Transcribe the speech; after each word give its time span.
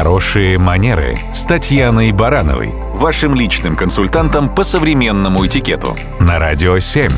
Хорошие 0.00 0.56
манеры 0.56 1.18
с 1.34 1.44
Татьяной 1.44 2.10
Барановой, 2.12 2.70
вашим 2.94 3.34
личным 3.34 3.76
консультантом 3.76 4.48
по 4.48 4.64
современному 4.64 5.44
этикету 5.44 5.94
на 6.18 6.38
Радио 6.38 6.78
7. 6.78 7.10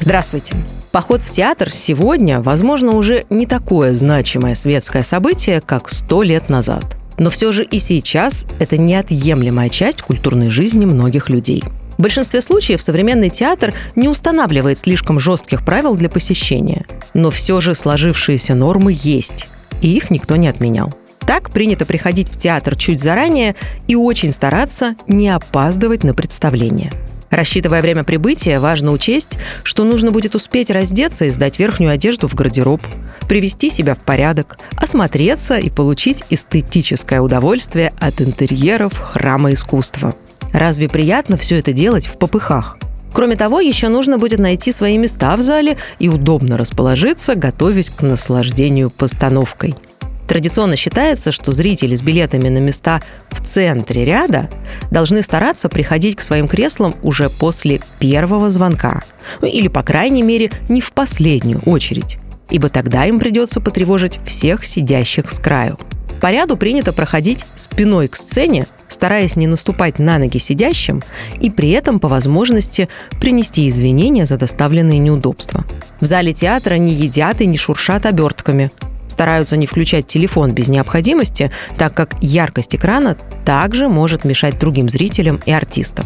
Здравствуйте. 0.00 0.54
Поход 0.92 1.20
в 1.20 1.30
театр 1.30 1.70
сегодня, 1.70 2.40
возможно, 2.40 2.92
уже 2.92 3.24
не 3.28 3.44
такое 3.44 3.94
значимое 3.94 4.54
светское 4.54 5.02
событие, 5.02 5.60
как 5.60 5.90
сто 5.90 6.22
лет 6.22 6.48
назад. 6.48 6.96
Но 7.18 7.28
все 7.28 7.52
же 7.52 7.62
и 7.62 7.78
сейчас 7.78 8.46
это 8.58 8.78
неотъемлемая 8.78 9.68
часть 9.68 10.00
культурной 10.00 10.48
жизни 10.48 10.86
многих 10.86 11.28
людей. 11.28 11.62
В 11.98 12.02
большинстве 12.02 12.40
случаев 12.40 12.80
современный 12.80 13.28
театр 13.28 13.74
не 13.94 14.08
устанавливает 14.08 14.78
слишком 14.78 15.20
жестких 15.20 15.66
правил 15.66 15.96
для 15.96 16.08
посещения. 16.08 16.86
Но 17.12 17.28
все 17.28 17.60
же 17.60 17.74
сложившиеся 17.74 18.54
нормы 18.54 18.96
есть, 18.98 19.48
и 19.82 19.94
их 19.94 20.08
никто 20.08 20.36
не 20.36 20.48
отменял. 20.48 20.94
Так 21.26 21.50
принято 21.50 21.86
приходить 21.86 22.28
в 22.28 22.38
театр 22.38 22.76
чуть 22.76 23.00
заранее 23.00 23.54
и 23.88 23.96
очень 23.96 24.32
стараться 24.32 24.94
не 25.06 25.28
опаздывать 25.28 26.04
на 26.04 26.14
представление. 26.14 26.92
Рассчитывая 27.30 27.82
время 27.82 28.04
прибытия, 28.04 28.60
важно 28.60 28.92
учесть, 28.92 29.38
что 29.64 29.82
нужно 29.82 30.12
будет 30.12 30.36
успеть 30.36 30.70
раздеться 30.70 31.24
и 31.24 31.30
сдать 31.30 31.58
верхнюю 31.58 31.92
одежду 31.92 32.28
в 32.28 32.34
гардероб, 32.34 32.80
привести 33.28 33.70
себя 33.70 33.96
в 33.96 34.00
порядок, 34.02 34.56
осмотреться 34.76 35.56
и 35.56 35.68
получить 35.68 36.22
эстетическое 36.30 37.20
удовольствие 37.20 37.92
от 37.98 38.20
интерьеров 38.20 38.96
храма 38.96 39.52
искусства. 39.52 40.14
Разве 40.52 40.88
приятно 40.88 41.36
все 41.36 41.58
это 41.58 41.72
делать 41.72 42.06
в 42.06 42.18
попыхах? 42.18 42.78
Кроме 43.12 43.34
того, 43.34 43.60
еще 43.60 43.88
нужно 43.88 44.18
будет 44.18 44.38
найти 44.38 44.70
свои 44.70 44.96
места 44.96 45.36
в 45.36 45.42
зале 45.42 45.76
и 45.98 46.08
удобно 46.08 46.56
расположиться, 46.56 47.34
готовясь 47.34 47.90
к 47.90 48.02
наслаждению 48.02 48.90
постановкой– 48.90 49.74
Традиционно 50.26 50.76
считается, 50.76 51.32
что 51.32 51.52
зрители 51.52 51.96
с 51.96 52.02
билетами 52.02 52.48
на 52.48 52.58
места 52.58 53.02
в 53.30 53.40
центре 53.42 54.04
ряда 54.04 54.48
должны 54.90 55.22
стараться 55.22 55.68
приходить 55.68 56.16
к 56.16 56.22
своим 56.22 56.48
креслам 56.48 56.94
уже 57.02 57.28
после 57.28 57.80
первого 57.98 58.50
звонка. 58.50 59.02
Ну, 59.42 59.48
или, 59.48 59.68
по 59.68 59.82
крайней 59.82 60.22
мере, 60.22 60.50
не 60.68 60.80
в 60.80 60.92
последнюю 60.92 61.60
очередь. 61.66 62.16
Ибо 62.50 62.68
тогда 62.68 63.04
им 63.06 63.18
придется 63.18 63.60
потревожить 63.60 64.18
всех 64.24 64.64
сидящих 64.64 65.30
с 65.30 65.38
краю. 65.38 65.78
По 66.20 66.30
ряду 66.30 66.56
принято 66.56 66.94
проходить 66.94 67.44
спиной 67.54 68.08
к 68.08 68.16
сцене, 68.16 68.66
стараясь 68.88 69.36
не 69.36 69.46
наступать 69.46 69.98
на 69.98 70.18
ноги 70.18 70.38
сидящим 70.38 71.02
и 71.40 71.50
при 71.50 71.70
этом 71.70 72.00
по 72.00 72.08
возможности 72.08 72.88
принести 73.20 73.68
извинения 73.68 74.24
за 74.24 74.38
доставленные 74.38 74.98
неудобства. 74.98 75.64
В 76.00 76.06
зале 76.06 76.32
театра 76.32 76.76
не 76.76 76.94
едят 76.94 77.42
и 77.42 77.46
не 77.46 77.58
шуршат 77.58 78.06
обертками– 78.06 78.70
стараются 79.24 79.56
не 79.56 79.64
включать 79.64 80.06
телефон 80.06 80.52
без 80.52 80.68
необходимости, 80.68 81.50
так 81.78 81.94
как 81.94 82.14
яркость 82.20 82.76
экрана 82.76 83.16
также 83.46 83.88
может 83.88 84.24
мешать 84.24 84.58
другим 84.58 84.90
зрителям 84.90 85.40
и 85.46 85.50
артистам. 85.50 86.04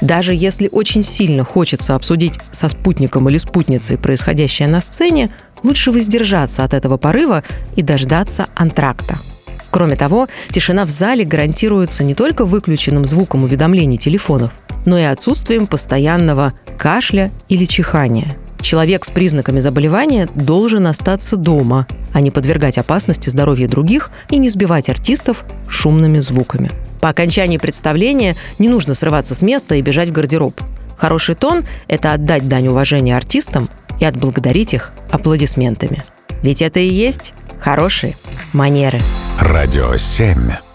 Даже 0.00 0.32
если 0.32 0.68
очень 0.70 1.02
сильно 1.02 1.44
хочется 1.44 1.96
обсудить 1.96 2.38
со 2.52 2.68
спутником 2.68 3.28
или 3.28 3.38
спутницей 3.38 3.98
происходящее 3.98 4.68
на 4.68 4.80
сцене, 4.80 5.30
лучше 5.64 5.90
воздержаться 5.90 6.62
от 6.62 6.72
этого 6.72 6.98
порыва 6.98 7.42
и 7.74 7.82
дождаться 7.82 8.46
антракта. 8.54 9.16
Кроме 9.72 9.96
того, 9.96 10.28
тишина 10.52 10.84
в 10.84 10.90
зале 10.90 11.24
гарантируется 11.24 12.04
не 12.04 12.14
только 12.14 12.44
выключенным 12.44 13.06
звуком 13.06 13.42
уведомлений 13.42 13.96
телефонов, 13.96 14.52
но 14.86 14.96
и 14.96 15.02
отсутствием 15.02 15.66
постоянного 15.66 16.52
кашля 16.78 17.32
или 17.48 17.64
чихания– 17.64 18.36
Человек 18.62 19.04
с 19.04 19.10
признаками 19.10 19.60
заболевания 19.60 20.28
должен 20.34 20.86
остаться 20.86 21.36
дома, 21.36 21.86
а 22.12 22.20
не 22.20 22.30
подвергать 22.30 22.78
опасности 22.78 23.28
здоровья 23.28 23.68
других 23.68 24.10
и 24.30 24.38
не 24.38 24.48
сбивать 24.48 24.88
артистов 24.88 25.44
шумными 25.68 26.20
звуками. 26.20 26.70
По 27.00 27.08
окончании 27.08 27.58
представления 27.58 28.36
не 28.58 28.68
нужно 28.68 28.94
срываться 28.94 29.34
с 29.34 29.42
места 29.42 29.74
и 29.74 29.82
бежать 29.82 30.10
в 30.10 30.12
гардероб. 30.12 30.60
Хороший 30.96 31.34
тон– 31.34 31.64
это 31.88 32.12
отдать 32.12 32.46
дань 32.48 32.68
уважения 32.68 33.16
артистам 33.16 33.68
и 33.98 34.04
отблагодарить 34.04 34.74
их 34.74 34.92
аплодисментами. 35.10 36.04
Ведь 36.42 36.62
это 36.62 36.78
и 36.78 36.88
есть 36.88 37.32
хорошие 37.60 38.14
манеры. 38.52 39.00
Радио 39.40 39.96
7. 39.96 40.71